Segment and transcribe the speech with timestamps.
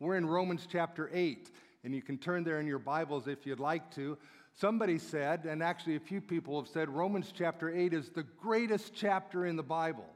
[0.00, 1.50] We're in Romans chapter 8,
[1.82, 4.16] and you can turn there in your Bibles if you'd like to.
[4.54, 8.94] Somebody said, and actually a few people have said, Romans chapter 8 is the greatest
[8.94, 10.06] chapter in the Bible.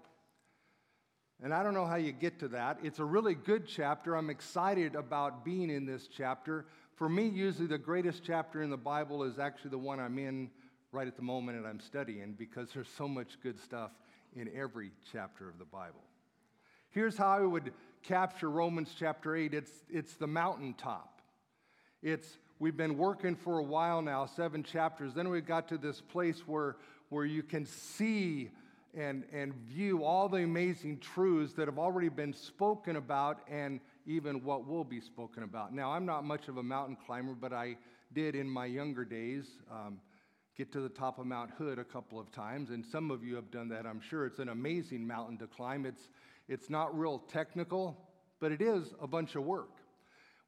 [1.43, 2.79] And I don't know how you get to that.
[2.85, 4.15] It's a really good chapter.
[4.15, 6.67] I'm excited about being in this chapter.
[6.95, 10.49] For me, usually the greatest chapter in the Bible is actually the one I'm in
[10.93, 13.91] right at the moment and I'm studying because there's so much good stuff
[14.37, 16.05] in every chapter of the Bible.
[16.91, 17.73] Here's how I would
[18.03, 21.21] capture Romans chapter 8 it's, it's the mountaintop.
[22.03, 25.15] It's, we've been working for a while now, seven chapters.
[25.15, 26.77] Then we got to this place where,
[27.11, 28.51] where you can see
[28.95, 34.43] and, and view all the amazing truths that have already been spoken about and even
[34.45, 35.73] what will be spoken about.
[35.73, 37.77] Now, I'm not much of a mountain climber, but I
[38.13, 40.01] did in my younger days um,
[40.57, 43.35] get to the top of Mount Hood a couple of times, and some of you
[43.37, 44.27] have done that, I'm sure.
[44.27, 45.87] It's an amazing mountain to climb.
[45.87, 46.09] It's,
[46.49, 47.97] it's not real technical,
[48.41, 49.71] but it is a bunch of work.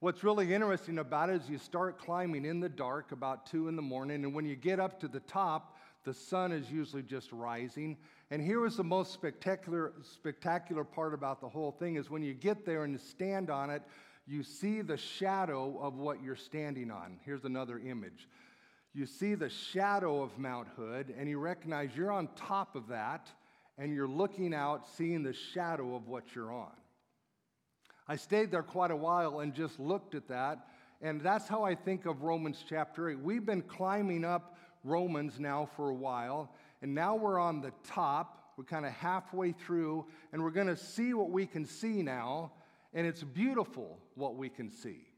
[0.00, 3.76] What's really interesting about it is you start climbing in the dark about 2 in
[3.76, 7.32] the morning, and when you get up to the top, the sun is usually just
[7.32, 7.96] rising.
[8.30, 12.34] And here was the most spectacular, spectacular part about the whole thing is when you
[12.34, 13.82] get there and you stand on it,
[14.26, 17.18] you see the shadow of what you're standing on.
[17.24, 18.28] Here's another image.
[18.92, 23.28] You see the shadow of Mount Hood, and you recognize you're on top of that,
[23.78, 26.72] and you're looking out, seeing the shadow of what you're on.
[28.06, 30.66] I stayed there quite a while and just looked at that,
[31.00, 33.18] and that's how I think of Romans chapter 8.
[33.18, 36.52] We've been climbing up Romans now for a while,
[36.82, 38.52] and now we're on the top.
[38.56, 42.52] We're kind of halfway through, and we're going to see what we can see now,
[42.92, 45.08] and it's beautiful what we can see.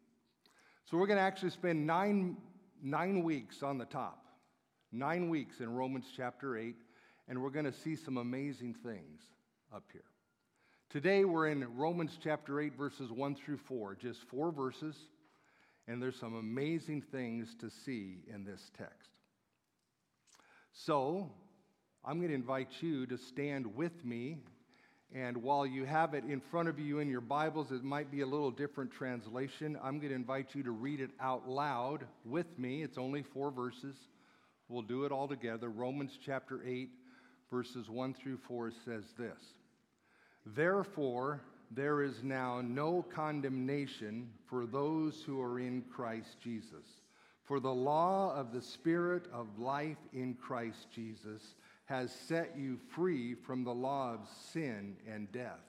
[0.84, 2.37] So we're going to actually spend nine,
[2.83, 4.25] nine weeks on the top,
[4.93, 6.77] nine weeks in Romans chapter 8,
[7.29, 9.21] and we're going to see some amazing things
[9.75, 10.03] up here.
[10.91, 14.97] Today we're in Romans chapter 8, verses 1 through 4, just four verses,
[15.89, 19.11] and there's some amazing things to see in this text.
[20.73, 21.31] So,
[22.05, 24.37] I'm going to invite you to stand with me.
[25.12, 28.21] And while you have it in front of you in your Bibles, it might be
[28.21, 29.77] a little different translation.
[29.83, 32.83] I'm going to invite you to read it out loud with me.
[32.83, 33.97] It's only four verses.
[34.69, 35.69] We'll do it all together.
[35.69, 36.91] Romans chapter 8,
[37.51, 39.55] verses 1 through 4 says this
[40.45, 46.85] Therefore, there is now no condemnation for those who are in Christ Jesus.
[47.43, 51.55] For the law of the Spirit of life in Christ Jesus
[51.85, 55.61] has set you free from the law of sin and death.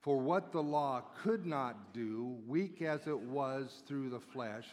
[0.00, 4.64] For what the law could not do, weak as it was through the flesh,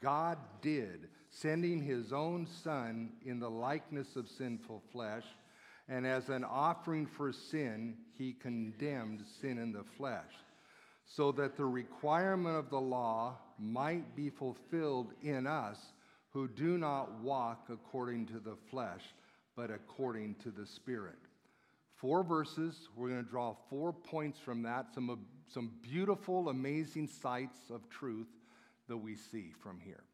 [0.00, 5.24] God did, sending his own Son in the likeness of sinful flesh,
[5.88, 10.32] and as an offering for sin, he condemned sin in the flesh,
[11.06, 15.78] so that the requirement of the law might be fulfilled in us
[16.30, 19.02] who do not walk according to the flesh,
[19.56, 21.16] but according to the Spirit.
[21.96, 22.88] Four verses.
[22.94, 28.28] We're going to draw four points from that, some, some beautiful, amazing sights of truth
[28.88, 30.04] that we see from here.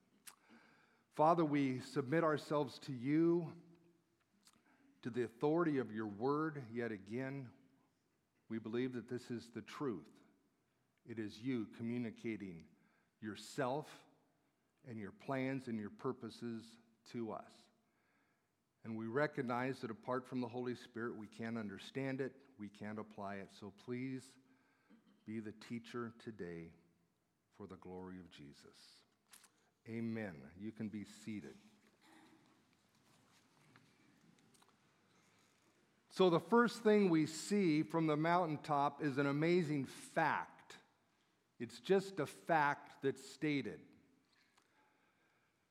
[1.14, 3.52] Father, we submit ourselves to you,
[5.04, 7.46] to the authority of your word yet again.
[8.48, 10.08] We believe that this is the truth.
[11.06, 12.64] It is you communicating
[13.20, 13.86] yourself
[14.88, 16.64] and your plans and your purposes
[17.12, 17.50] to us.
[18.86, 22.98] And we recognize that apart from the Holy Spirit, we can't understand it, we can't
[22.98, 23.48] apply it.
[23.60, 24.22] So please
[25.26, 26.68] be the teacher today
[27.58, 28.78] for the glory of Jesus.
[29.86, 30.32] Amen.
[30.58, 31.56] You can be seated.
[36.16, 40.76] So, the first thing we see from the mountaintop is an amazing fact.
[41.58, 43.80] It's just a fact that's stated.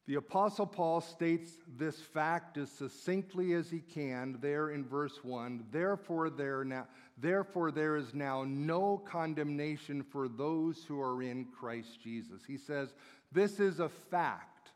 [0.06, 5.64] The Apostle Paul states this fact as succinctly as he can there in verse 1.
[5.72, 6.88] Therefore there, now,
[7.18, 12.42] therefore, there is now no condemnation for those who are in Christ Jesus.
[12.46, 12.94] He says,
[13.32, 14.72] This is a fact.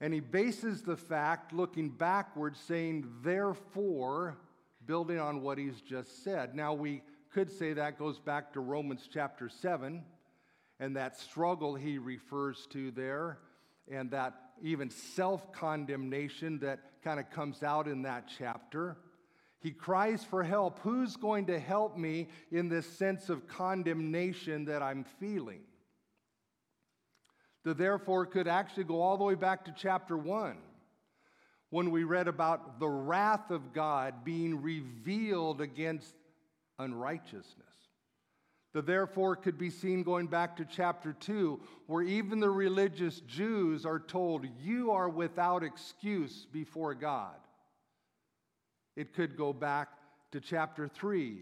[0.00, 4.36] And he bases the fact looking backwards, saying, Therefore,
[4.86, 6.54] building on what he's just said.
[6.54, 7.02] Now, we
[7.32, 10.02] could say that goes back to Romans chapter 7
[10.80, 13.38] and that struggle he refers to there
[13.90, 18.96] and that even self condemnation that kind of comes out in that chapter.
[19.60, 20.78] He cries for help.
[20.80, 25.60] Who's going to help me in this sense of condemnation that I'm feeling?
[27.64, 30.56] The therefore could actually go all the way back to chapter 1
[31.74, 36.14] when we read about the wrath of God being revealed against
[36.78, 37.66] unrighteousness.
[38.74, 43.84] The therefore could be seen going back to chapter 2, where even the religious Jews
[43.84, 47.34] are told, You are without excuse before God.
[48.94, 49.88] It could go back
[50.30, 51.38] to chapter 3,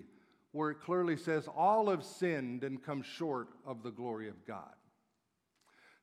[0.52, 4.73] where it clearly says, All have sinned and come short of the glory of God.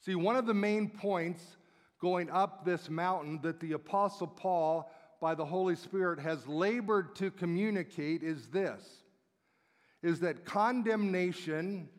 [0.01, 1.57] See, one of the main points
[1.99, 7.31] going up this mountain that the Apostle Paul, by the Holy Spirit, has labored to
[7.31, 8.81] communicate is this
[10.01, 11.89] is that condemnation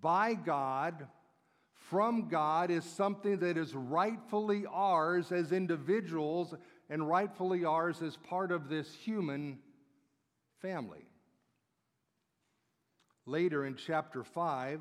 [0.00, 1.06] by God,
[1.74, 6.54] from God, is something that is rightfully ours as individuals
[6.88, 9.58] and rightfully ours as part of this human
[10.60, 11.06] family.
[13.26, 14.80] Later in chapter 5,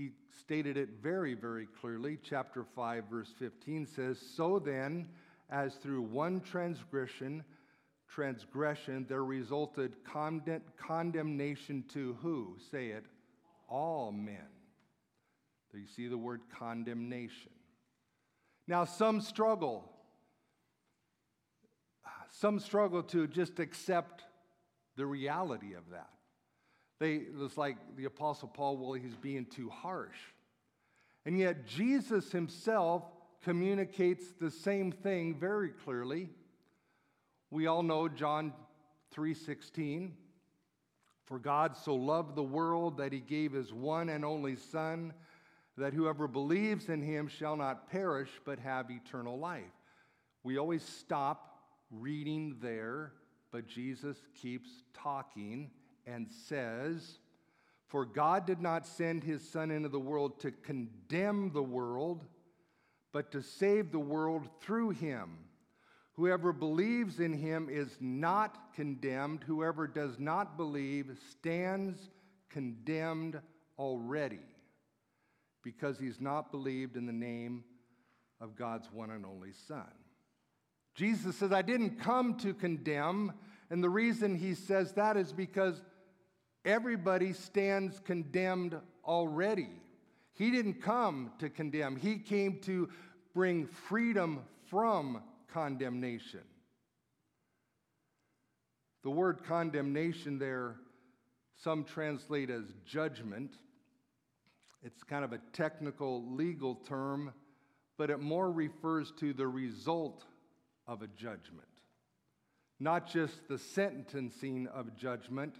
[0.00, 2.18] he stated it very, very clearly.
[2.22, 5.10] Chapter 5, verse 15 says, So then,
[5.50, 7.44] as through one transgression,
[8.08, 12.56] transgression, there resulted condemn- condemnation to who?
[12.70, 13.04] Say it,
[13.68, 14.48] all men.
[15.70, 17.52] There you see the word condemnation.
[18.66, 19.92] Now, some struggle.
[22.30, 24.24] Some struggle to just accept
[24.96, 26.08] the reality of that.
[27.00, 30.18] They, it was like the Apostle Paul, well, he's being too harsh.
[31.26, 33.02] And yet, Jesus himself
[33.42, 36.28] communicates the same thing very clearly.
[37.50, 38.52] We all know John
[39.14, 40.12] 3:16.
[41.24, 45.14] For God so loved the world that he gave his one and only son
[45.76, 49.62] that whoever believes in him shall not perish but have eternal life.
[50.42, 53.12] We always stop reading there,
[53.52, 55.70] but Jesus keeps talking
[56.10, 57.18] and says,
[57.86, 62.24] For God did not send his Son into the world to condemn the world,
[63.12, 65.38] but to save the world through him.
[66.14, 69.42] Whoever believes in him is not condemned.
[69.44, 72.10] Whoever does not believe stands
[72.50, 73.40] condemned
[73.78, 74.40] already
[75.62, 77.64] because he's not believed in the name
[78.40, 79.90] of God's one and only Son.
[80.94, 83.32] Jesus says, I didn't come to condemn.
[83.70, 85.80] And the reason he says that is because
[86.64, 89.68] everybody stands condemned already.
[90.34, 92.88] He didn't come to condemn, he came to
[93.34, 95.22] bring freedom from
[95.52, 96.40] condemnation.
[99.02, 100.76] The word condemnation there,
[101.56, 103.54] some translate as judgment.
[104.82, 107.32] It's kind of a technical legal term,
[107.98, 110.24] but it more refers to the result
[110.86, 111.68] of a judgment.
[112.78, 115.54] Not just the sentencing of judgment,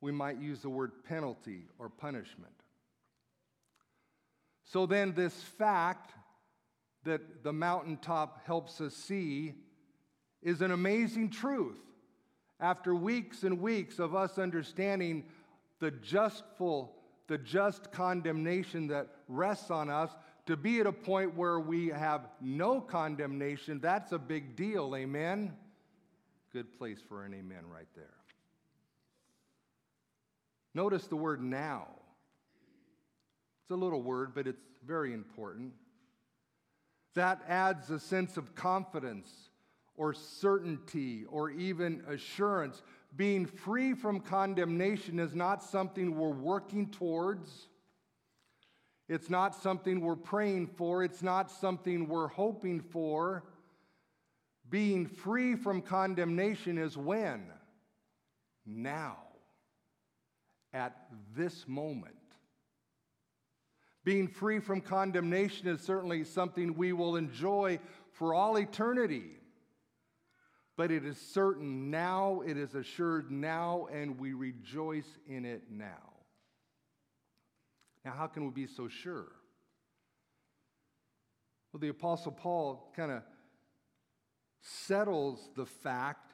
[0.00, 2.52] we might use the word penalty or punishment.
[4.64, 6.12] So then, this fact
[7.04, 9.54] that the mountaintop helps us see
[10.42, 11.78] is an amazing truth.
[12.58, 15.24] After weeks and weeks of us understanding
[15.78, 16.96] the justful,
[17.28, 20.10] the just condemnation that rests on us,
[20.46, 25.52] to be at a point where we have no condemnation, that's a big deal, amen?
[26.52, 28.25] Good place for an amen right there.
[30.76, 31.86] Notice the word now.
[33.62, 35.72] It's a little word, but it's very important.
[37.14, 39.26] That adds a sense of confidence
[39.96, 42.82] or certainty or even assurance.
[43.16, 47.68] Being free from condemnation is not something we're working towards.
[49.08, 51.02] It's not something we're praying for.
[51.02, 53.44] It's not something we're hoping for.
[54.68, 57.46] Being free from condemnation is when?
[58.66, 59.25] Now.
[60.76, 60.94] At
[61.34, 62.14] this moment.
[64.04, 67.80] Being free from condemnation is certainly something we will enjoy
[68.12, 69.30] for all eternity.
[70.76, 76.12] But it is certain now, it is assured now, and we rejoice in it now.
[78.04, 79.32] Now, how can we be so sure?
[81.72, 83.22] Well, the Apostle Paul kind of
[84.60, 86.25] settles the fact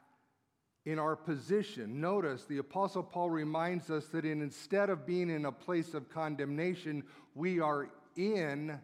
[0.84, 2.00] in our position.
[2.00, 6.10] Notice the Apostle Paul reminds us that in, instead of being in a place of
[6.10, 8.78] condemnation, we are in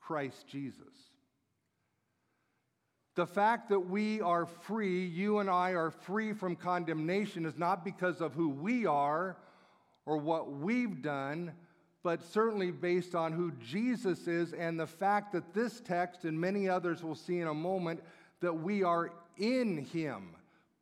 [0.00, 0.80] Christ Jesus.
[3.16, 7.84] The fact that we are free, you and I are free from condemnation, is not
[7.84, 9.36] because of who we are
[10.04, 11.52] or what we've done,
[12.02, 16.68] but certainly based on who Jesus is and the fact that this text and many
[16.68, 18.02] others will see in a moment
[18.40, 20.33] that we are in Him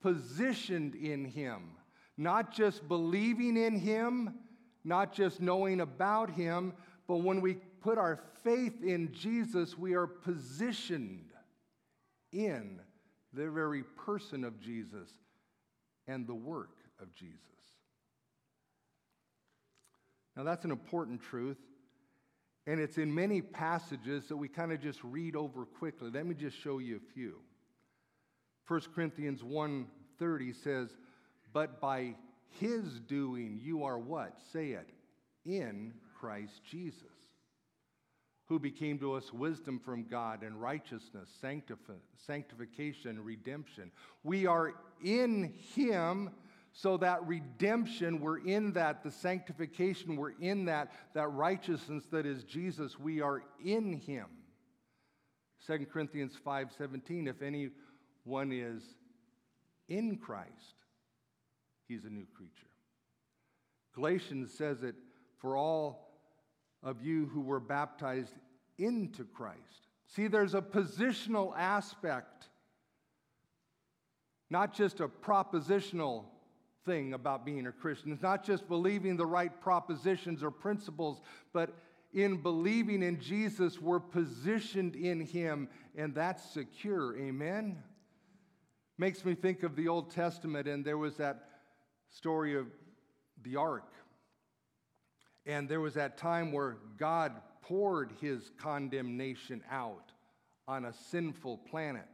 [0.02, 1.72] positioned in Him,
[2.16, 4.34] not just believing in Him,
[4.84, 6.74] not just knowing about Him,
[7.06, 11.30] but when we put our faith in Jesus, we are positioned
[12.32, 12.80] in
[13.32, 15.08] the very person of Jesus
[16.06, 17.38] and the work of Jesus.
[20.36, 21.58] Now, that's an important truth,
[22.66, 26.10] and it's in many passages that we kind of just read over quickly.
[26.10, 27.36] Let me just show you a few.
[28.66, 30.96] 1 Corinthians 1:30 says,
[31.52, 32.16] "But by
[32.58, 34.40] his doing you are what?
[34.52, 34.88] Say it.
[35.44, 37.08] In Christ Jesus."
[38.46, 43.90] Who became to us wisdom from God and righteousness, sanctif- sanctification, redemption.
[44.22, 46.30] We are in Him
[46.72, 52.44] so that redemption, we're in that, the sanctification, we're in that, that righteousness that is
[52.44, 54.26] Jesus, we are in him.
[55.66, 57.42] 2 Corinthians 5:17, if
[58.26, 58.82] anyone is
[59.88, 60.74] in Christ,
[61.88, 62.66] he's a new creature.
[63.94, 64.94] Galatians says it
[65.38, 66.08] for all
[66.82, 68.34] of you who were baptized
[68.78, 69.88] into Christ.
[70.06, 72.48] See, there's a positional aspect,
[74.50, 76.24] not just a propositional
[76.84, 78.12] thing about being a Christian.
[78.12, 81.20] It's not just believing the right propositions or principles,
[81.52, 81.74] but
[82.12, 87.16] in believing in Jesus, we're positioned in Him, and that's secure.
[87.16, 87.82] Amen?
[89.02, 91.48] Makes me think of the Old Testament, and there was that
[92.12, 92.68] story of
[93.42, 93.92] the ark.
[95.44, 97.32] And there was that time where God
[97.62, 100.12] poured His condemnation out
[100.68, 102.06] on a sinful planet.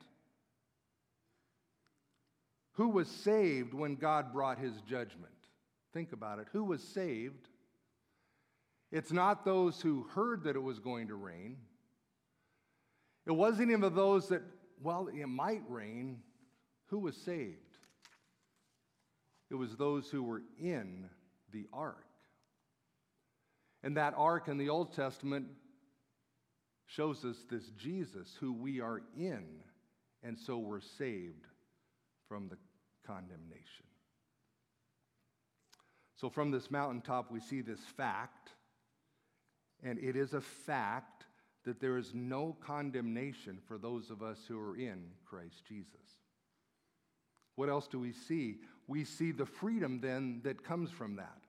[2.73, 5.35] Who was saved when God brought his judgment?
[5.93, 6.47] Think about it.
[6.53, 7.49] Who was saved?
[8.91, 11.59] It's not those who heard that it was going to rain.
[13.27, 14.41] It wasn't even those that,
[14.83, 16.23] well, it might rain.
[16.89, 17.79] Who was saved?
[19.51, 21.09] It was those who were in
[21.53, 22.05] the ark.
[23.83, 25.47] And that ark in the Old Testament
[26.87, 29.45] shows us this Jesus who we are in,
[30.23, 31.47] and so we're saved
[32.29, 32.57] from the
[33.07, 33.87] condemnation.
[36.17, 38.51] So, from this mountaintop, we see this fact,
[39.83, 41.25] and it is a fact
[41.65, 46.18] that there is no condemnation for those of us who are in Christ Jesus.
[47.59, 48.59] What else do we see?
[48.87, 51.43] We see the freedom then that comes from that.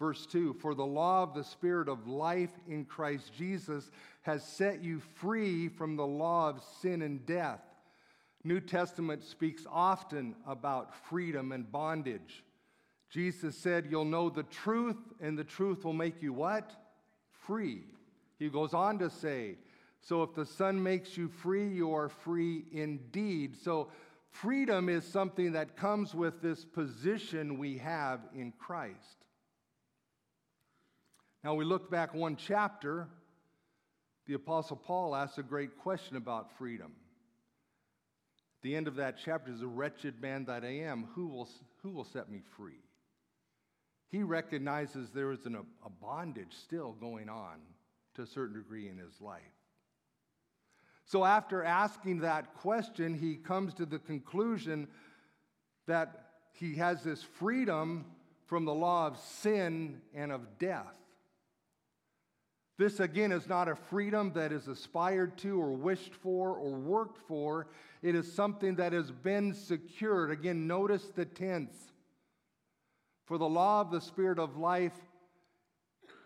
[0.00, 4.82] Verse 2 For the law of the Spirit of life in Christ Jesus has set
[4.82, 7.60] you free from the law of sin and death.
[8.42, 12.42] New Testament speaks often about freedom and bondage.
[13.08, 16.72] Jesus said, You'll know the truth, and the truth will make you what?
[17.30, 17.84] Free.
[18.40, 19.58] He goes on to say,
[20.00, 23.56] So if the Son makes you free, you are free indeed.
[23.62, 23.90] So
[24.40, 29.24] freedom is something that comes with this position we have in Christ.
[31.42, 33.08] Now we look back one chapter,
[34.26, 36.92] the Apostle Paul asks a great question about freedom
[38.58, 41.08] At the end of that chapter is a wretched man that I am.
[41.14, 41.48] Who will,
[41.82, 42.82] who will set me free?
[44.08, 47.60] He recognizes there is an, a bondage still going on
[48.14, 49.42] to a certain degree in his life.
[51.06, 54.88] So, after asking that question, he comes to the conclusion
[55.86, 58.04] that he has this freedom
[58.46, 60.94] from the law of sin and of death.
[62.76, 67.18] This, again, is not a freedom that is aspired to or wished for or worked
[67.26, 67.68] for.
[68.02, 70.30] It is something that has been secured.
[70.30, 71.74] Again, notice the tense.
[73.26, 74.92] For the law of the Spirit of life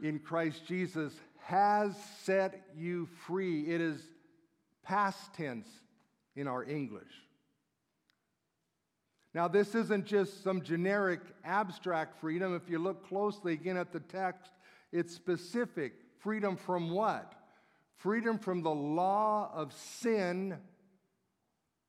[0.03, 1.13] in Christ Jesus
[1.45, 3.63] has set you free.
[3.63, 4.10] It is
[4.91, 5.69] past tense
[6.35, 7.13] in our English.
[9.33, 12.57] Now, this isn't just some generic abstract freedom.
[12.57, 14.51] If you look closely again at the text,
[14.91, 15.93] it's specific.
[16.19, 17.35] Freedom from what?
[17.99, 20.59] Freedom from the law of sin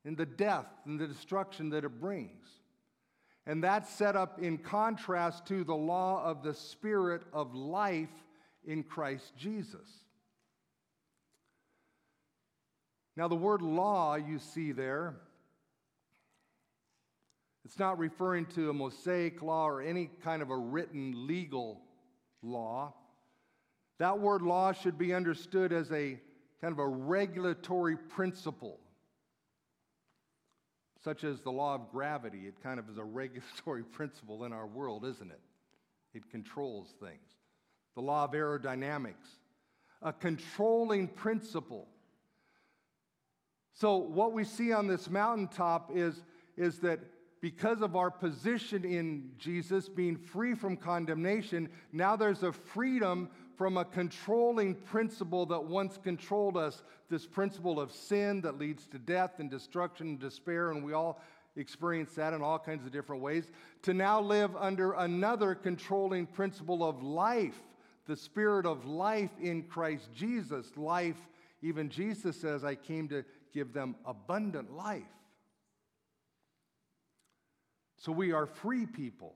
[0.06, 2.46] and the death and the destruction that it brings.
[3.48, 8.10] And that's set up in contrast to the law of the Spirit of life
[8.64, 9.90] in Christ Jesus.
[13.16, 15.16] Now, the word law you see there,
[17.66, 21.82] it's not referring to a Mosaic law or any kind of a written legal
[22.42, 22.94] law.
[24.00, 26.20] That word law should be understood as a
[26.60, 28.80] kind of a regulatory principle,
[31.04, 32.48] such as the law of gravity.
[32.48, 35.40] It kind of is a regulatory principle in our world, isn't it?
[36.14, 37.38] It controls things.
[37.96, 39.38] The law of aerodynamics,
[40.02, 41.88] a controlling principle.
[43.74, 46.24] So, what we see on this mountaintop is,
[46.58, 47.00] is that
[47.42, 53.78] because of our position in Jesus, being free from condemnation, now there's a freedom from
[53.78, 59.40] a controlling principle that once controlled us, this principle of sin that leads to death
[59.40, 61.20] and destruction and despair, and we all
[61.56, 63.52] experience that in all kinds of different ways,
[63.82, 67.60] to now live under another controlling principle of life,
[68.06, 70.78] the spirit of life in Christ Jesus.
[70.78, 71.18] Life,
[71.62, 75.04] even Jesus says, I came to give them abundant life.
[77.98, 79.36] So we are free people,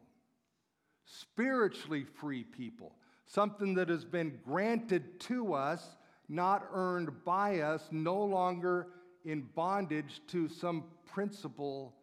[1.05, 2.95] spiritually free people,
[3.27, 5.95] something that has been granted to us,
[6.29, 8.87] not earned by us, no longer
[9.23, 11.95] in bondage to some principle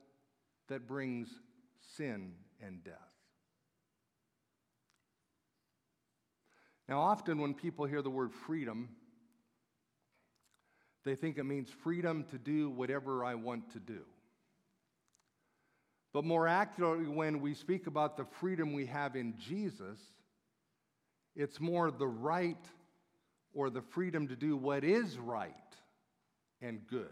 [0.69, 1.29] that brings
[1.97, 2.95] sin and death.
[6.89, 8.91] Now, often when people hear the word freedom,
[11.05, 14.01] they think it means freedom to do whatever I want to do.
[16.13, 19.99] But more accurately, when we speak about the freedom we have in Jesus,
[21.35, 22.65] it's more the right
[23.55, 25.55] or the freedom to do what is right
[26.61, 27.09] and good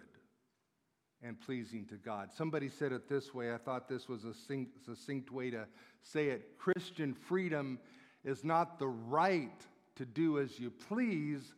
[1.23, 2.30] and pleasing to God.
[2.32, 3.52] Somebody said it this way.
[3.52, 5.66] I thought this was a succinct way to
[6.02, 6.59] say it.
[6.59, 7.78] Christian freedom
[8.25, 9.61] is not the right
[9.97, 11.54] to do as you please,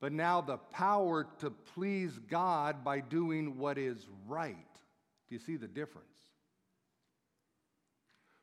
[0.00, 4.56] but now the power to please God by doing what is right.
[5.28, 6.06] Do you see the difference?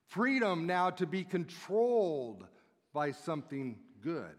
[0.08, 2.46] Freedom now to be controlled
[2.94, 4.36] by something good.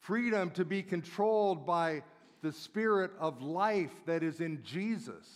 [0.00, 2.02] Freedom to be controlled by
[2.42, 5.26] the spirit of life that is in Jesus.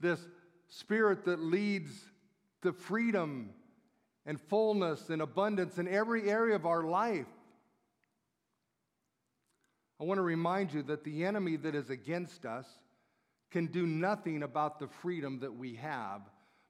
[0.00, 0.20] This
[0.68, 1.92] spirit that leads
[2.62, 3.50] to freedom
[4.26, 7.26] and fullness and abundance in every area of our life.
[10.00, 12.66] I want to remind you that the enemy that is against us
[13.50, 16.22] can do nothing about the freedom that we have,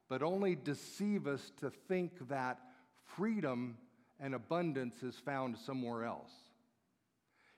[0.08, 2.60] but only deceive us to think that
[3.16, 3.76] freedom
[4.20, 6.30] and abundance is found somewhere else.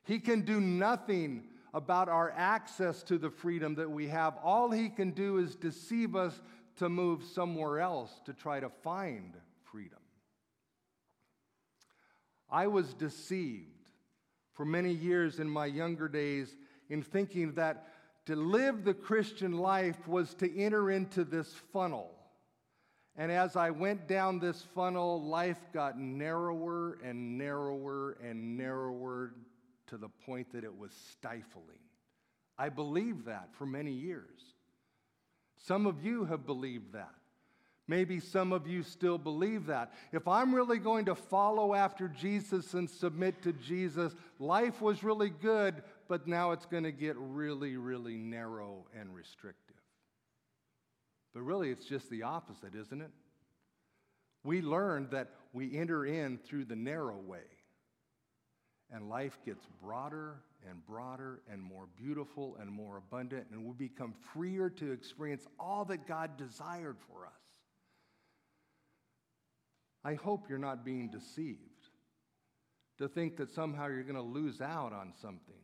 [0.04, 1.44] He can do nothing
[1.74, 4.34] about our access to the freedom that we have.
[4.42, 6.40] All he can do is deceive us
[6.76, 9.34] to move somewhere else to try to find
[9.64, 9.98] freedom.
[12.50, 13.77] I was deceived
[14.58, 16.56] for many years in my younger days
[16.90, 17.86] in thinking that
[18.26, 22.10] to live the Christian life was to enter into this funnel.
[23.16, 29.32] And as I went down this funnel, life got narrower and narrower and narrower
[29.86, 31.78] to the point that it was stifling.
[32.58, 34.40] I believed that for many years.
[35.56, 37.14] Some of you have believed that.
[37.88, 39.92] Maybe some of you still believe that.
[40.12, 45.30] If I'm really going to follow after Jesus and submit to Jesus, life was really
[45.30, 49.76] good, but now it's going to get really, really narrow and restrictive.
[51.34, 53.10] But really, it's just the opposite, isn't it?
[54.44, 57.40] We learned that we enter in through the narrow way
[58.90, 60.36] and life gets broader
[60.68, 65.84] and broader and more beautiful and more abundant, and we become freer to experience all
[65.84, 67.32] that God desired for us.
[70.08, 71.58] I hope you're not being deceived
[72.96, 75.60] to think that somehow you're going to lose out on something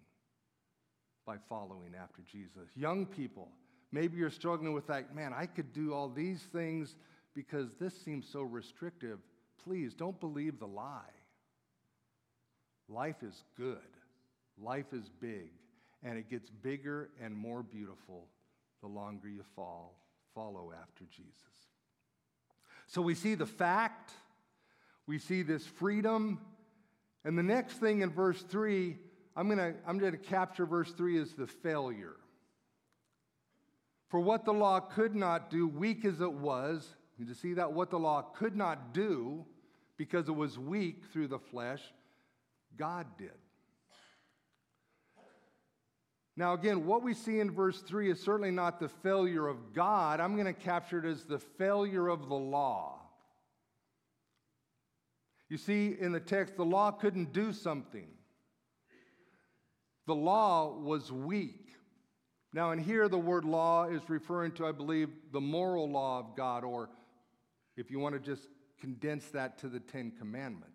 [1.24, 2.68] by following after Jesus.
[2.76, 3.48] Young people,
[3.90, 6.94] maybe you're struggling with that, man, I could do all these things
[7.34, 9.18] because this seems so restrictive.
[9.64, 11.00] Please don't believe the lie.
[12.90, 13.78] Life is good,
[14.62, 15.52] life is big,
[16.02, 18.26] and it gets bigger and more beautiful
[18.82, 19.98] the longer you fall,
[20.34, 21.32] follow after Jesus.
[22.86, 24.12] So we see the fact,
[25.06, 26.40] we see this freedom,
[27.24, 28.96] and the next thing in verse 3,
[29.36, 32.16] I'm going to I'm to capture verse 3 as the failure.
[34.08, 36.86] For what the law could not do, weak as it was,
[37.18, 39.44] you see that what the law could not do
[39.96, 41.80] because it was weak through the flesh,
[42.76, 43.30] God did.
[46.36, 50.18] Now, again, what we see in verse 3 is certainly not the failure of God.
[50.18, 53.03] I'm going to capture it as the failure of the law.
[55.48, 58.08] You see, in the text, the law couldn't do something,
[60.06, 61.60] the law was weak.
[62.52, 66.36] Now, in here, the word law is referring to, I believe, the moral law of
[66.36, 66.88] God, or
[67.76, 68.48] if you want to just
[68.80, 70.70] condense that to the Ten Commandments.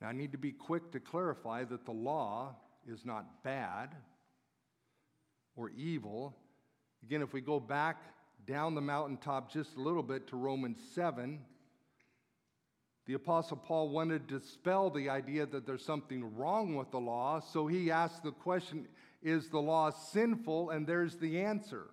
[0.00, 3.94] Now, I need to be quick to clarify that the law is not bad
[5.56, 6.34] or evil.
[7.02, 8.02] Again, if we go back
[8.46, 11.40] down the mountaintop just a little bit to Romans 7,
[13.10, 17.40] the Apostle Paul wanted to dispel the idea that there's something wrong with the law,
[17.40, 18.86] so he asked the question
[19.20, 20.70] Is the law sinful?
[20.70, 21.86] And there's the answer.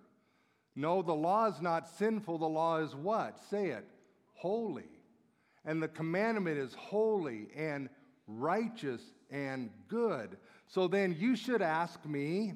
[0.76, 2.38] No, the law is not sinful.
[2.38, 3.40] The law is what?
[3.50, 3.84] Say it
[4.34, 4.90] holy.
[5.64, 7.88] And the commandment is holy and
[8.28, 10.36] righteous and good.
[10.68, 12.52] So then you should ask me,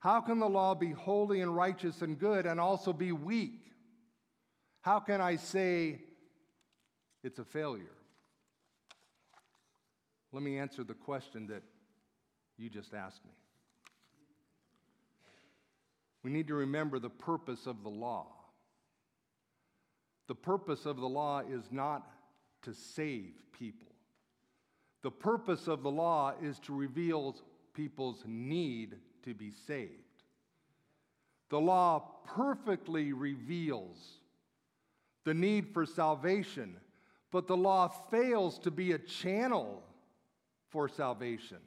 [0.00, 3.70] how can the law be holy and righteous and good and also be weak?
[4.80, 6.00] How can I say
[7.22, 7.96] it's a failure.
[10.32, 11.62] Let me answer the question that
[12.56, 13.32] you just asked me.
[16.22, 18.26] We need to remember the purpose of the law.
[20.28, 22.06] The purpose of the law is not
[22.62, 23.88] to save people.
[25.02, 27.36] The purpose of the law is to reveal
[27.74, 29.92] people's need to be saved.
[31.48, 33.98] The law perfectly reveals
[35.24, 36.76] the need for salvation,
[37.30, 39.82] but the law fails to be a channel
[40.68, 41.58] for salvation.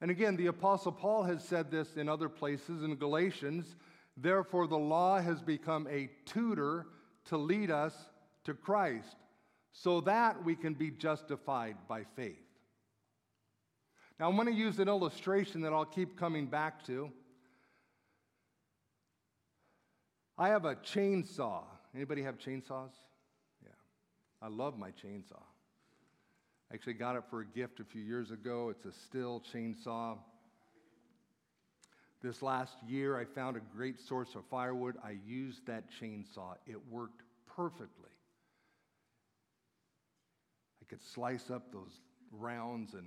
[0.00, 3.76] And again, the Apostle Paul has said this in other places in Galatians.
[4.16, 6.86] Therefore, the law has become a tutor
[7.26, 7.94] to lead us
[8.44, 9.16] to Christ
[9.72, 12.36] so that we can be justified by faith.
[14.20, 17.10] Now, I'm going to use an illustration that I'll keep coming back to.
[20.38, 21.62] I have a chainsaw.
[21.94, 22.92] Anybody have chainsaws?
[24.44, 25.40] I love my chainsaw.
[26.70, 28.68] I actually got it for a gift a few years ago.
[28.68, 30.18] It's a Stihl chainsaw.
[32.22, 34.96] This last year, I found a great source of firewood.
[35.02, 36.56] I used that chainsaw.
[36.66, 37.22] It worked
[37.56, 38.10] perfectly.
[40.82, 43.06] I could slice up those rounds, and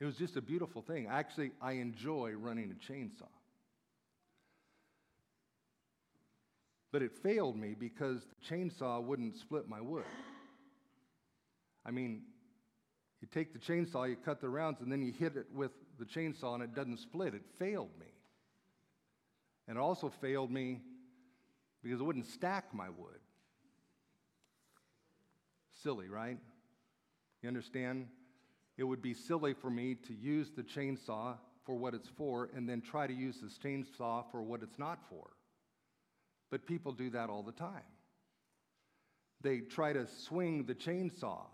[0.00, 1.08] it was just a beautiful thing.
[1.10, 3.28] Actually, I enjoy running a chainsaw.
[6.90, 10.04] But it failed me because the chainsaw wouldn't split my wood.
[11.84, 12.22] I mean,
[13.20, 16.04] you take the chainsaw, you cut the rounds, and then you hit it with the
[16.04, 17.34] chainsaw and it doesn't split.
[17.34, 18.06] It failed me.
[19.68, 20.80] And it also failed me
[21.82, 23.20] because it wouldn't stack my wood.
[25.82, 26.38] Silly, right?
[27.42, 28.08] You understand?
[28.76, 32.68] It would be silly for me to use the chainsaw for what it's for and
[32.68, 35.30] then try to use this chainsaw for what it's not for.
[36.50, 37.82] But people do that all the time.
[39.42, 41.46] They try to swing the chainsaw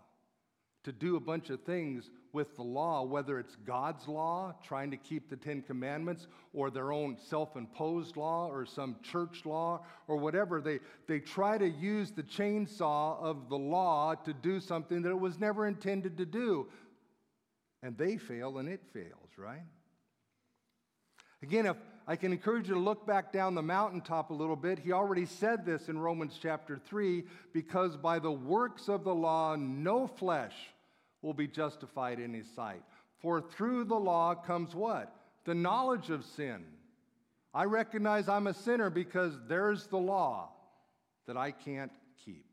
[0.86, 4.96] to do a bunch of things with the law, whether it's God's law, trying to
[4.96, 10.16] keep the Ten Commandments, or their own self imposed law, or some church law, or
[10.16, 10.60] whatever.
[10.60, 15.18] They, they try to use the chainsaw of the law to do something that it
[15.18, 16.68] was never intended to do.
[17.82, 19.64] And they fail, and it fails, right?
[21.42, 24.78] Again, if I can encourage you to look back down the mountaintop a little bit.
[24.78, 29.56] He already said this in Romans chapter 3 because by the works of the law,
[29.56, 30.54] no flesh
[31.26, 32.82] will be justified in his sight.
[33.18, 35.12] For through the law comes what?
[35.44, 36.64] The knowledge of sin.
[37.52, 40.50] I recognize I'm a sinner because there's the law
[41.26, 41.90] that I can't
[42.24, 42.46] keep.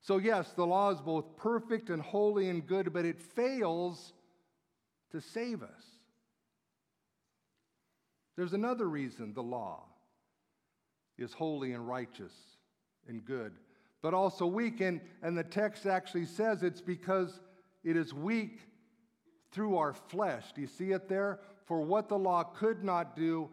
[0.00, 4.14] So, yes, the law is both perfect and holy and good, but it fails
[5.12, 5.84] to save us.
[8.34, 9.82] There's another reason the law
[11.18, 12.32] is holy and righteous
[13.06, 13.52] and good
[14.02, 14.80] but also weak.
[14.80, 17.40] And, and the text actually says it's because
[17.84, 18.60] it is weak
[19.52, 20.44] through our flesh.
[20.54, 21.40] Do you see it there?
[21.66, 23.50] For what the law could not do,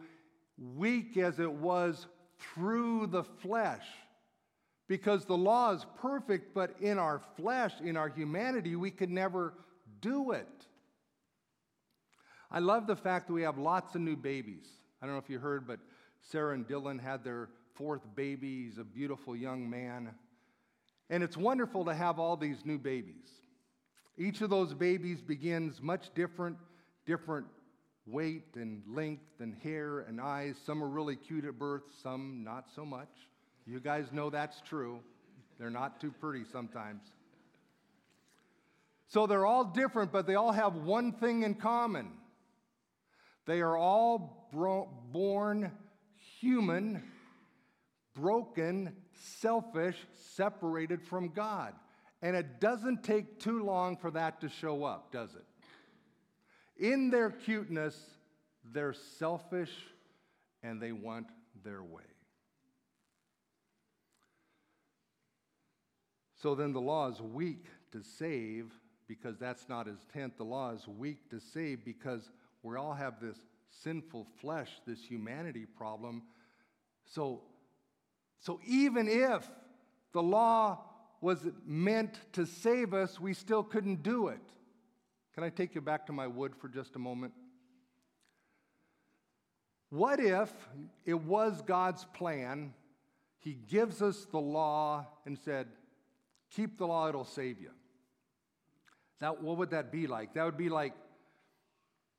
[0.56, 2.06] weak as it was
[2.38, 3.86] through the flesh.
[4.88, 9.54] Because the law is perfect, but in our flesh, in our humanity, we could never
[10.00, 10.48] do it.
[12.50, 14.66] I love the fact that we have lots of new babies.
[15.02, 15.80] I don't know if you heard, but
[16.22, 18.64] Sarah and Dylan had their fourth baby.
[18.64, 20.10] He's a beautiful young man.
[21.10, 23.28] And it's wonderful to have all these new babies.
[24.16, 26.56] Each of those babies begins much different,
[27.06, 27.46] different
[28.06, 30.56] weight and length and hair and eyes.
[30.64, 33.08] Some are really cute at birth, some not so much.
[33.66, 35.00] You guys know that's true.
[35.58, 37.02] They're not too pretty sometimes.
[39.08, 42.10] So they're all different, but they all have one thing in common.
[43.46, 45.72] They are all bro- born
[46.40, 47.02] human,
[48.14, 49.96] broken, selfish,
[50.34, 51.74] separated from God.
[52.22, 55.44] And it doesn't take too long for that to show up, does it?
[56.84, 57.98] In their cuteness,
[58.64, 59.72] they're selfish
[60.62, 61.26] and they want
[61.64, 62.02] their way.
[66.40, 68.72] So then the law is weak to save
[69.08, 70.36] because that's not his intent.
[70.36, 72.30] The law is weak to save because
[72.62, 73.38] we all have this
[73.82, 76.22] sinful flesh, this humanity problem.
[77.04, 77.42] So,
[78.40, 79.48] so even if
[80.12, 80.84] the law
[81.20, 84.40] was meant to save us, we still couldn't do it.
[85.34, 87.32] Can I take you back to my wood for just a moment?
[89.90, 90.52] What if
[91.04, 92.74] it was God's plan?
[93.38, 95.68] He gives us the law and said,
[96.50, 97.70] Keep the law, it'll save you.
[99.20, 100.34] Now, what would that be like?
[100.34, 100.94] That would be like,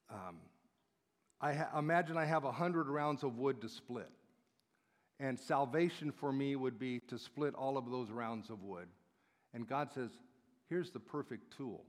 [0.10, 0.38] um,
[1.42, 4.10] I ha- imagine I have 100 rounds of wood to split.
[5.20, 8.88] And salvation for me would be to split all of those rounds of wood.
[9.54, 10.12] And God says,
[10.70, 11.84] here's the perfect tool.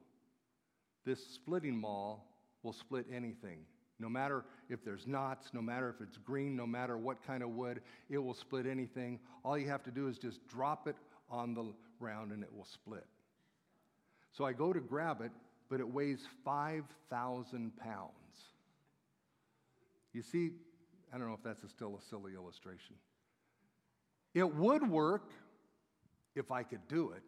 [1.05, 2.27] This splitting maul
[2.62, 3.61] will split anything.
[3.99, 7.51] No matter if there's knots, no matter if it's green, no matter what kind of
[7.51, 9.21] wood, it will split anything.
[9.45, 10.97] All you have to do is just drop it
[11.31, 13.07] on the round and it will split.
[14.33, 15.33] So I go to grab it,
[15.69, 18.11] but it weighs 5,000 pounds.
[20.12, 20.51] You see,
[21.12, 22.97] I don't know if that's a still a silly illustration.
[24.35, 25.31] It would work
[26.35, 27.23] if I could do it.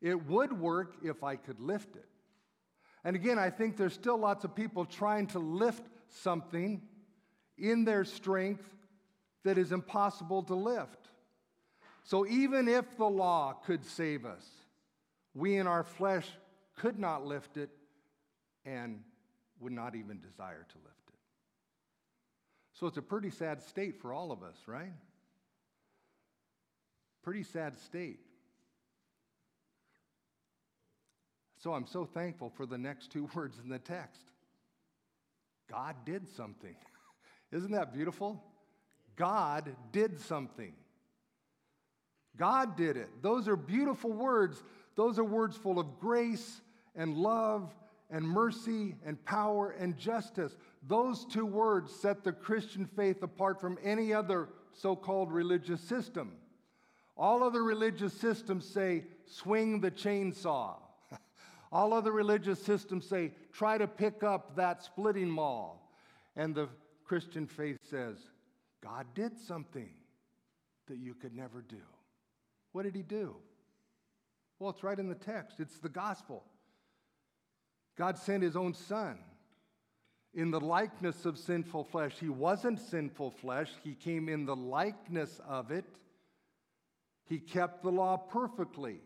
[0.00, 2.06] It would work if I could lift it.
[3.04, 6.82] And again, I think there's still lots of people trying to lift something
[7.56, 8.68] in their strength
[9.44, 11.08] that is impossible to lift.
[12.04, 14.46] So even if the law could save us,
[15.34, 16.26] we in our flesh
[16.76, 17.70] could not lift it
[18.64, 19.02] and
[19.60, 21.18] would not even desire to lift it.
[22.72, 24.92] So it's a pretty sad state for all of us, right?
[27.22, 28.20] Pretty sad state.
[31.58, 34.22] So I'm so thankful for the next two words in the text.
[35.70, 36.74] God did something.
[37.52, 38.42] Isn't that beautiful?
[39.16, 40.72] God did something.
[42.36, 43.08] God did it.
[43.22, 44.62] Those are beautiful words.
[44.96, 46.62] Those are words full of grace
[46.96, 47.74] and love
[48.10, 50.56] and mercy and power and justice.
[50.86, 56.32] Those two words set the Christian faith apart from any other so called religious system.
[57.16, 60.76] All other religious systems say, swing the chainsaw.
[61.72, 65.90] All other religious systems say, try to pick up that splitting maul.
[66.36, 66.68] And the
[67.04, 68.16] Christian faith says,
[68.82, 69.90] God did something
[70.88, 71.82] that you could never do.
[72.72, 73.36] What did he do?
[74.58, 76.44] Well, it's right in the text, it's the gospel.
[77.96, 79.18] God sent his own son
[80.32, 82.14] in the likeness of sinful flesh.
[82.20, 85.84] He wasn't sinful flesh, he came in the likeness of it.
[87.30, 88.98] He kept the law perfectly.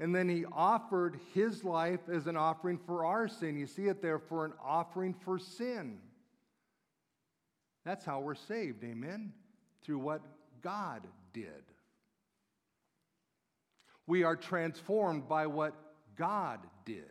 [0.00, 3.56] And then he offered his life as an offering for our sin.
[3.56, 5.98] You see it there for an offering for sin.
[7.84, 9.32] That's how we're saved, amen?
[9.84, 10.20] Through what
[10.62, 11.62] God did.
[14.08, 15.74] We are transformed by what
[16.16, 17.04] God did.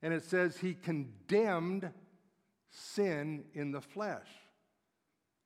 [0.00, 1.90] And it says he condemned
[2.70, 4.28] sin in the flesh.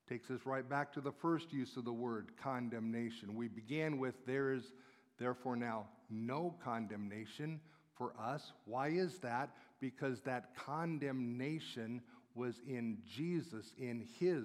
[0.08, 3.34] Takes us right back to the first use of the word condemnation.
[3.34, 4.72] We began with there is
[5.18, 7.60] therefore now no condemnation
[7.94, 8.52] for us.
[8.64, 9.50] Why is that?
[9.80, 12.00] Because that condemnation
[12.34, 14.44] was in Jesus, in his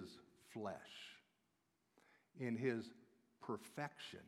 [0.54, 0.76] flesh,
[2.40, 2.90] in his
[3.42, 4.20] perfection.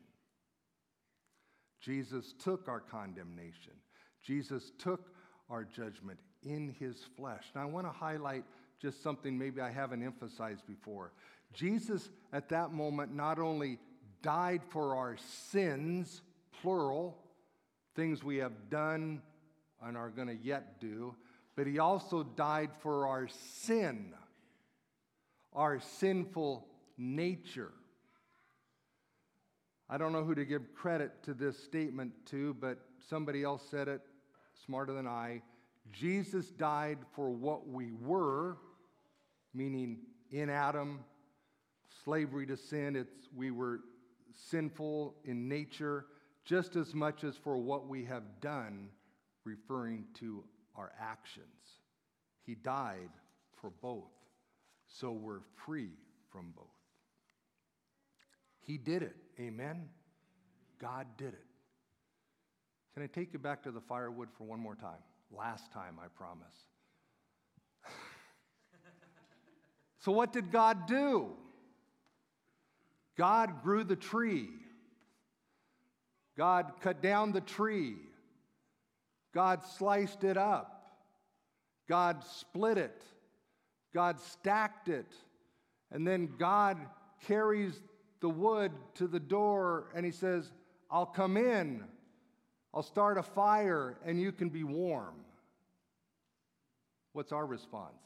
[1.80, 3.74] Jesus took our condemnation,
[4.22, 5.10] Jesus took
[5.50, 7.44] our judgment in his flesh.
[7.54, 8.44] Now, I want to highlight
[8.80, 11.12] just something maybe I haven't emphasized before.
[11.52, 13.78] Jesus, at that moment, not only
[14.22, 15.16] died for our
[15.50, 16.22] sins,
[16.60, 17.16] plural,
[17.94, 19.22] things we have done
[19.82, 21.14] and are going to yet do,
[21.54, 24.12] but he also died for our sin,
[25.54, 26.66] our sinful
[26.98, 27.72] nature.
[29.88, 33.88] I don't know who to give credit to this statement to, but somebody else said
[33.88, 34.00] it
[34.64, 35.42] smarter than I.
[35.92, 38.56] Jesus died for what we were,
[39.56, 39.98] meaning
[40.30, 41.00] in Adam,
[42.04, 42.94] slavery to sin.
[42.94, 43.80] It's, we were
[44.50, 46.06] sinful in nature
[46.44, 48.88] just as much as for what we have done,
[49.44, 50.44] referring to
[50.76, 51.46] our actions.
[52.44, 53.10] He died
[53.60, 54.12] for both,
[54.86, 55.90] so we're free
[56.30, 56.66] from both.
[58.60, 59.16] He did it.
[59.40, 59.88] Amen?
[60.80, 61.44] God did it.
[62.94, 65.02] Can I take you back to the firewood for one more time?
[65.30, 66.54] Last time, I promise.
[70.06, 71.30] So, what did God do?
[73.18, 74.50] God grew the tree.
[76.38, 77.96] God cut down the tree.
[79.34, 80.86] God sliced it up.
[81.88, 83.02] God split it.
[83.92, 85.12] God stacked it.
[85.90, 86.76] And then God
[87.26, 87.72] carries
[88.20, 90.52] the wood to the door and he says,
[90.88, 91.82] I'll come in.
[92.72, 95.16] I'll start a fire and you can be warm.
[97.12, 97.98] What's our response?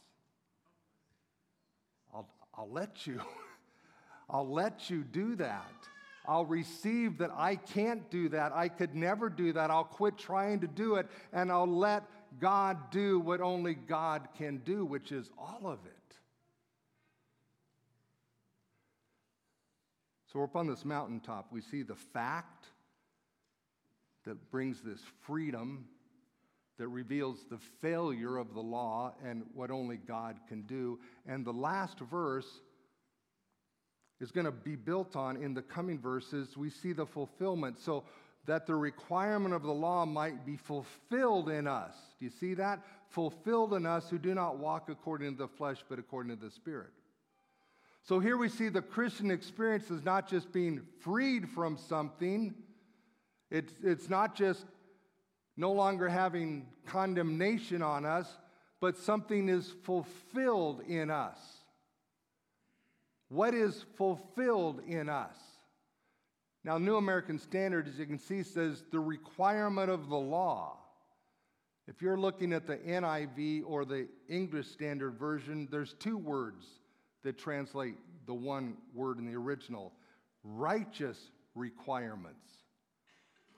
[2.60, 3.22] I'll, let you.
[4.30, 5.72] I'll let you do that.
[6.26, 8.52] I'll receive that I can't do that.
[8.54, 9.70] I could never do that.
[9.70, 12.04] I'll quit trying to do it and I'll let
[12.38, 16.16] God do what only God can do, which is all of it.
[20.30, 21.46] So we're up on this mountaintop.
[21.50, 22.66] We see the fact
[24.26, 25.86] that brings this freedom,
[26.80, 30.98] that reveals the failure of the law and what only God can do.
[31.26, 32.48] And the last verse
[34.18, 37.78] is going to be built on in the coming verses, we see the fulfillment.
[37.78, 38.04] So
[38.46, 41.92] that the requirement of the law might be fulfilled in us.
[42.18, 42.80] Do you see that?
[43.10, 46.50] Fulfilled in us who do not walk according to the flesh, but according to the
[46.50, 46.92] Spirit.
[48.04, 52.54] So here we see the Christian experience is not just being freed from something,
[53.50, 54.64] it's, it's not just
[55.60, 58.26] no longer having condemnation on us,
[58.80, 61.38] but something is fulfilled in us.
[63.28, 65.36] What is fulfilled in us?
[66.64, 70.78] Now, New American Standard, as you can see, says the requirement of the law.
[71.86, 76.64] If you're looking at the NIV or the English Standard Version, there's two words
[77.22, 77.96] that translate
[78.26, 79.92] the one word in the original
[80.42, 81.18] righteous
[81.54, 82.48] requirements.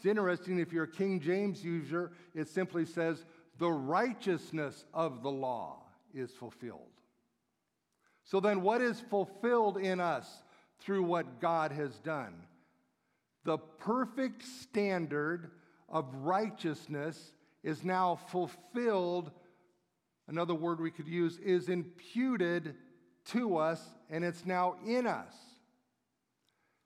[0.02, 3.24] It's interesting, if you're a King James user, it simply says,
[3.58, 6.90] the righteousness of the law is fulfilled.
[8.24, 10.26] So then, what is fulfilled in us
[10.80, 12.34] through what God has done?
[13.44, 15.52] The perfect standard
[15.88, 19.30] of righteousness is now fulfilled.
[20.26, 22.74] Another word we could use is imputed
[23.26, 25.32] to us, and it's now in us.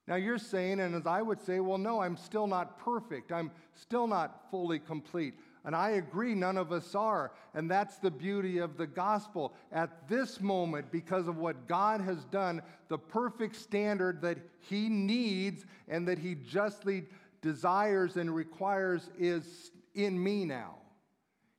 [0.09, 3.33] Now you're saying, and as I would say, well, no, I'm still not perfect.
[3.33, 5.35] I'm still not fully complete.
[5.65, 7.33] And I agree, none of us are.
[7.53, 9.53] And that's the beauty of the gospel.
[9.73, 15.67] At this moment, because of what God has done, the perfect standard that He needs
[15.89, 17.07] and that He justly
[17.43, 20.77] desires and requires is in me now.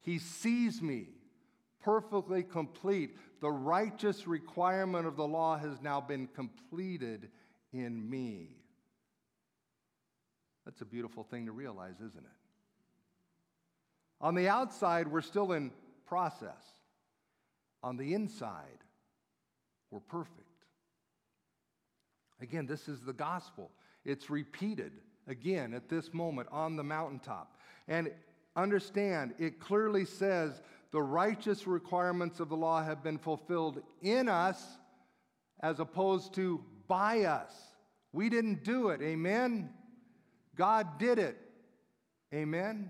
[0.01, 1.09] He sees me
[1.81, 3.17] perfectly complete.
[3.41, 7.29] The righteous requirement of the law has now been completed
[7.73, 8.57] in me.
[10.65, 12.37] That's a beautiful thing to realize, isn't it?
[14.19, 15.71] On the outside, we're still in
[16.05, 16.63] process.
[17.83, 18.83] On the inside,
[19.91, 20.41] we're perfect.
[22.41, 23.71] Again, this is the gospel.
[24.03, 24.91] It's repeated
[25.27, 27.55] again at this moment on the mountaintop.
[27.87, 28.11] And
[28.55, 34.63] understand, it clearly says the righteous requirements of the law have been fulfilled in us
[35.61, 37.51] as opposed to by us.
[38.13, 39.01] We didn't do it.
[39.01, 39.69] Amen?
[40.55, 41.37] God did it.
[42.33, 42.89] Amen?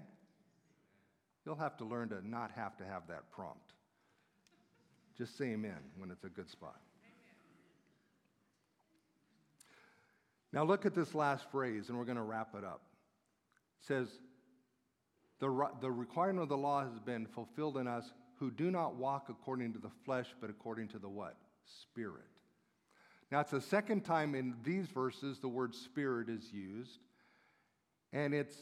[1.45, 3.73] You'll have to learn to not have to have that prompt.
[5.17, 6.79] Just say amen when it's a good spot.
[10.53, 12.81] Now, look at this last phrase, and we're going to wrap it up.
[13.81, 14.07] It says,
[15.39, 19.27] the, the requirement of the law has been fulfilled in us who do not walk
[19.29, 21.35] according to the flesh, but according to the what?
[21.81, 22.23] Spirit.
[23.31, 26.99] Now, it's the second time in these verses the word spirit is used,
[28.13, 28.55] and it's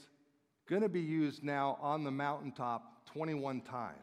[0.67, 3.95] going to be used now on the mountaintop 21 times.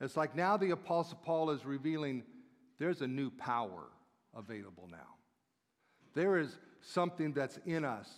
[0.00, 2.22] It's like now the Apostle Paul is revealing
[2.78, 3.84] there's a new power
[4.36, 5.16] available now.
[6.14, 8.08] There is something that's in us,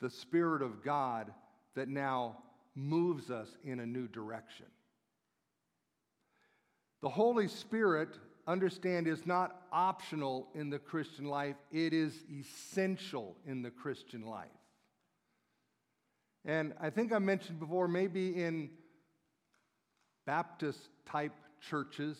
[0.00, 1.32] the Spirit of God,
[1.74, 2.38] that now
[2.76, 4.66] moves us in a new direction.
[7.02, 8.16] The Holy Spirit
[8.48, 14.48] understand, is not optional in the Christian life, it is essential in the Christian life.
[16.44, 18.70] And I think I mentioned before, maybe in
[20.26, 22.16] Baptist type churches,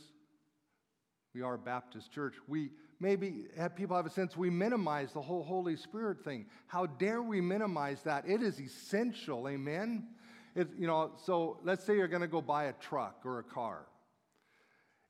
[1.34, 5.22] we are a Baptist church, we maybe have people have a sense we minimize the
[5.22, 6.46] whole Holy Spirit thing.
[6.66, 8.28] How dare we minimize that?
[8.28, 10.08] It is essential, amen?
[10.54, 13.44] It, you know, so let's say you're going to go buy a truck or a
[13.44, 13.86] car.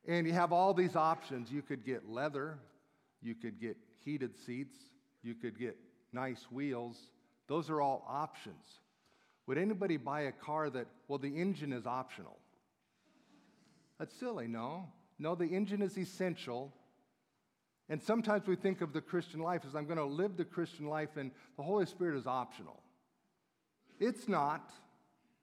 [0.07, 1.51] And you have all these options.
[1.51, 2.57] You could get leather,
[3.21, 4.77] you could get heated seats,
[5.21, 5.77] you could get
[6.13, 6.97] nice wheels.
[7.47, 8.65] Those are all options.
[9.47, 12.37] Would anybody buy a car that, well, the engine is optional?
[13.97, 14.87] That's silly, no?
[15.17, 16.71] No, the engine is essential.
[17.89, 20.87] And sometimes we think of the Christian life as I'm going to live the Christian
[20.87, 22.81] life and the Holy Spirit is optional.
[23.99, 24.71] It's not.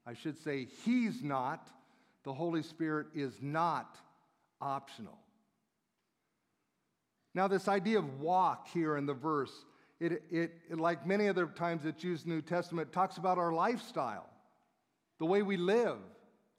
[0.07, 1.69] I should say, He's not.
[2.23, 3.97] The Holy Spirit is not
[4.61, 5.19] optional.
[7.35, 9.53] Now, this idea of walk here in the verse,
[10.01, 13.37] it, it, it, like many other times it's used in the New Testament, talks about
[13.37, 14.27] our lifestyle,
[15.19, 15.99] the way we live,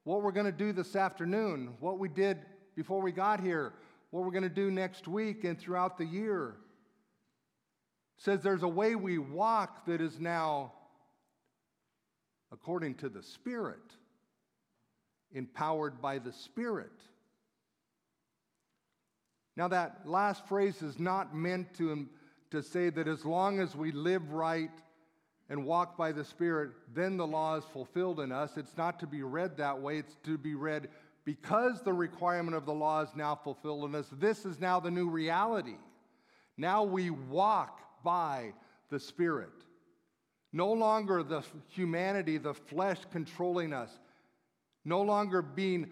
[0.04, 2.38] what we're going to do this afternoon, what we did
[2.76, 3.74] before we got here,
[4.12, 6.56] what we're going to do next week and throughout the year.
[8.18, 10.74] It says there's a way we walk that is now
[12.52, 13.96] according to the Spirit,
[15.34, 16.92] empowered by the Spirit.
[19.58, 22.08] Now, that last phrase is not meant to,
[22.52, 24.70] to say that as long as we live right
[25.50, 28.56] and walk by the Spirit, then the law is fulfilled in us.
[28.56, 29.98] It's not to be read that way.
[29.98, 30.90] It's to be read
[31.26, 34.08] because the requirement of the law is now fulfilled in us.
[34.12, 35.78] This is now the new reality.
[36.56, 38.54] Now we walk by
[38.92, 39.50] the Spirit.
[40.54, 43.90] No longer the humanity, the flesh controlling us.
[44.86, 45.90] No longer being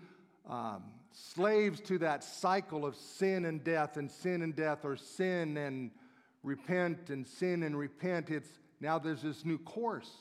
[0.48, 0.84] um,
[1.16, 5.92] slaves to that cycle of sin and death and sin and death or sin and
[6.44, 8.30] repent and sin and repent.
[8.30, 8.50] It's
[8.82, 10.12] now there's this new course,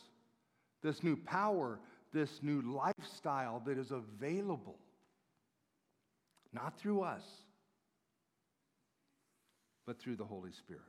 [0.82, 1.80] this new power,
[2.12, 4.78] this new lifestyle that is available.
[6.53, 7.24] Not through us,
[9.84, 10.82] but through the Holy Spirit.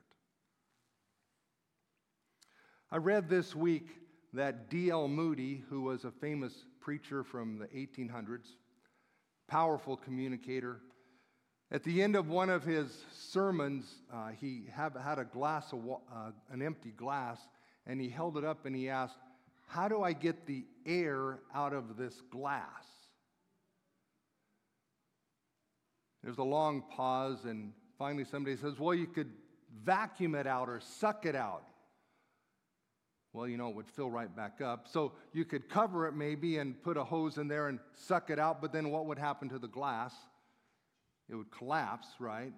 [2.91, 3.89] I read this week
[4.33, 5.07] that D.L.
[5.07, 8.45] Moody, who was a famous preacher from the 1800s,
[9.47, 10.79] powerful communicator,
[11.71, 15.79] at the end of one of his sermons, uh, he have, had a glass, of,
[15.89, 17.39] uh, an empty glass,
[17.87, 19.17] and he held it up and he asked,
[19.67, 22.63] How do I get the air out of this glass?
[26.23, 29.31] There's a long pause, and finally somebody says, Well, you could
[29.83, 31.63] vacuum it out or suck it out.
[33.35, 34.87] Well, you know, it would fill right back up.
[34.87, 38.39] So you could cover it maybe and put a hose in there and suck it
[38.39, 40.13] out, but then what would happen to the glass?
[41.27, 42.53] It would collapse, right?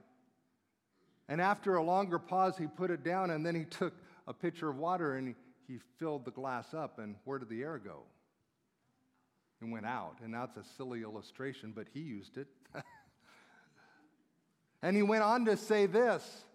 [1.27, 3.91] And after a longer pause, he put it down and then he took
[4.27, 6.99] a pitcher of water and he, filled the glass up.
[6.99, 8.03] And where did the air go?
[9.61, 10.17] It went out.
[10.23, 12.47] And that's a silly illustration, but he used it.
[14.83, 16.45] and he went on to say this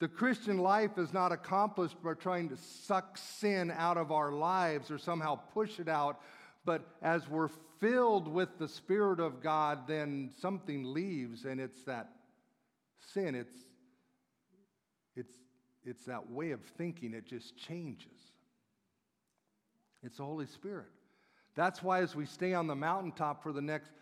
[0.00, 4.90] the Christian life is not accomplished by trying to suck sin out of our lives
[4.90, 6.20] or somehow push it out,
[6.64, 12.10] but as we're filled with the Spirit of God, then something leaves, and it's that
[13.12, 13.34] sin.
[13.34, 13.54] It's,
[15.14, 15.34] it's,
[15.84, 18.32] it's that way of thinking, it just changes.
[20.02, 20.88] It's the Holy Spirit.
[21.54, 23.92] That's why, as we stay on the mountaintop for the next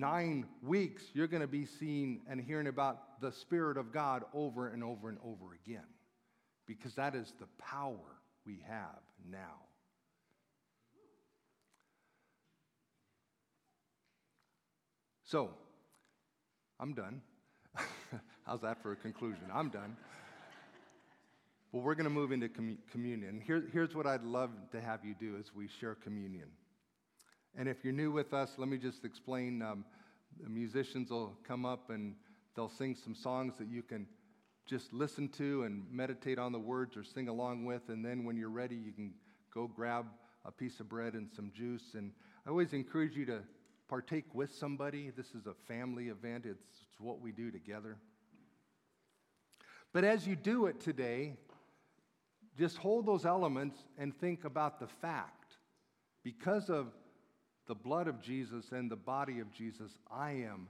[0.00, 4.68] nine weeks, you're going to be seeing and hearing about the Spirit of God over
[4.68, 5.86] and over and over again,
[6.66, 7.98] because that is the power
[8.44, 9.66] we have now.
[15.24, 15.50] So,
[16.78, 17.20] I'm done.
[18.46, 19.42] How's that for a conclusion?
[19.52, 19.96] I'm done.
[21.72, 23.42] well, we're going to move into com- communion.
[23.44, 26.46] Here, here's what I'd love to have you do as we share communion.
[27.56, 29.62] And if you're new with us, let me just explain.
[29.62, 29.84] Um,
[30.42, 32.14] the musicians will come up and
[32.54, 34.06] they'll sing some songs that you can
[34.66, 37.88] just listen to and meditate on the words or sing along with.
[37.88, 39.14] And then when you're ready, you can
[39.54, 40.06] go grab
[40.44, 41.94] a piece of bread and some juice.
[41.94, 42.12] And
[42.46, 43.40] I always encourage you to
[43.88, 45.10] partake with somebody.
[45.16, 47.96] This is a family event, it's, it's what we do together.
[49.92, 51.34] But as you do it today,
[52.58, 55.56] just hold those elements and think about the fact
[56.22, 56.88] because of
[57.66, 60.68] the blood of Jesus and the body of Jesus, I am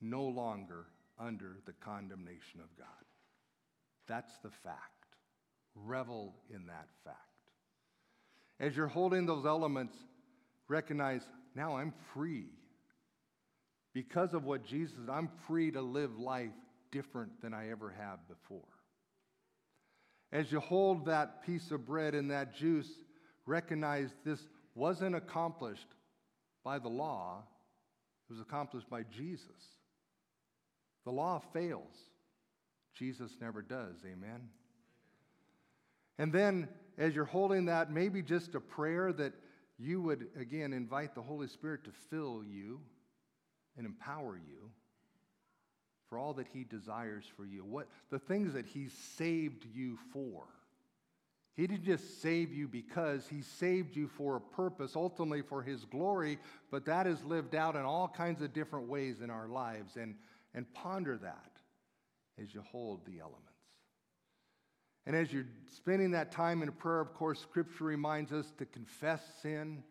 [0.00, 0.86] no longer
[1.18, 2.86] under the condemnation of God.
[4.06, 4.78] That's the fact.
[5.74, 7.16] Revel in that fact.
[8.60, 9.94] As you're holding those elements,
[10.66, 11.22] recognize
[11.54, 12.46] now I'm free.
[13.92, 16.50] Because of what Jesus, I'm free to live life
[16.90, 18.60] different than I ever have before.
[20.32, 22.88] As you hold that piece of bread and that juice,
[23.46, 24.40] recognize this
[24.74, 25.86] wasn't accomplished
[26.64, 27.42] by the law,
[28.28, 29.78] it was accomplished by Jesus.
[31.04, 31.94] The law fails,
[32.94, 33.96] Jesus never does.
[34.04, 34.48] Amen.
[36.18, 39.32] And then, as you're holding that, maybe just a prayer that
[39.78, 42.80] you would, again, invite the Holy Spirit to fill you
[43.76, 44.70] and empower you
[46.08, 47.64] for all that He desires for you.
[47.64, 50.44] What the things that He saved you for.
[51.58, 55.84] He didn't just save you because He saved you for a purpose, ultimately for His
[55.84, 56.38] glory,
[56.70, 59.96] but that is lived out in all kinds of different ways in our lives.
[59.96, 60.14] And,
[60.54, 61.50] and ponder that
[62.40, 63.42] as you hold the elements.
[65.04, 69.20] And as you're spending that time in prayer, of course, Scripture reminds us to confess
[69.42, 69.82] sin.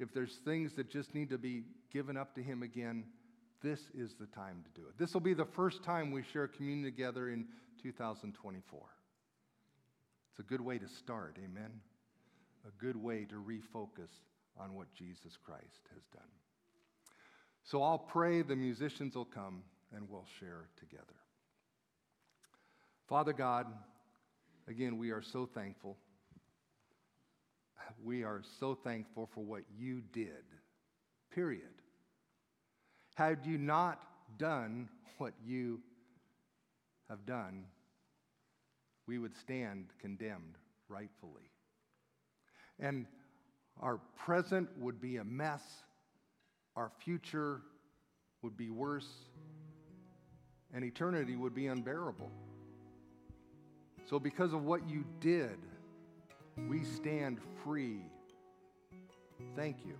[0.00, 1.62] If there's things that just need to be
[1.92, 3.04] given up to Him again,
[3.62, 4.98] this is the time to do it.
[4.98, 7.46] This will be the first time we share communion together in
[7.80, 8.91] 2024.
[10.32, 11.70] It's a good way to start, amen?
[12.66, 14.08] A good way to refocus
[14.58, 16.22] on what Jesus Christ has done.
[17.64, 19.62] So I'll pray, the musicians will come,
[19.94, 21.04] and we'll share together.
[23.08, 23.66] Father God,
[24.68, 25.98] again, we are so thankful.
[28.02, 30.44] We are so thankful for what you did,
[31.30, 31.62] period.
[33.16, 34.00] Had you not
[34.38, 35.80] done what you
[37.10, 37.64] have done,
[39.06, 40.56] we would stand condemned
[40.88, 41.50] rightfully.
[42.78, 43.06] And
[43.80, 45.62] our present would be a mess,
[46.76, 47.60] our future
[48.42, 49.08] would be worse,
[50.74, 52.30] and eternity would be unbearable.
[54.08, 55.58] So, because of what you did,
[56.68, 58.00] we stand free.
[59.56, 59.94] Thank you.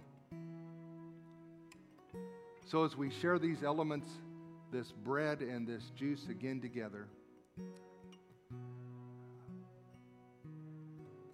[2.66, 4.08] So, as we share these elements,
[4.72, 7.06] this bread and this juice again together,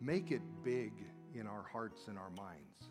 [0.00, 0.92] make it big
[1.34, 2.90] in our hearts and our minds.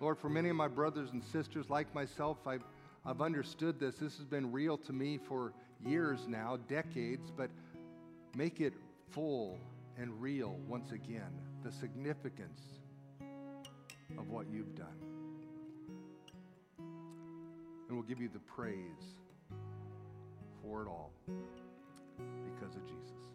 [0.00, 2.64] Lord, for many of my brothers and sisters like myself, I've,
[3.04, 3.96] I've understood this.
[3.96, 5.52] This has been real to me for
[5.84, 7.50] years now, decades, but
[8.36, 8.74] make it
[9.10, 9.58] full
[9.96, 11.32] and real once again
[11.64, 12.60] the significance
[14.16, 14.86] of what you've done.
[17.88, 19.16] And we'll give you the praise
[20.62, 21.12] for it all
[22.54, 23.27] because of Jesus.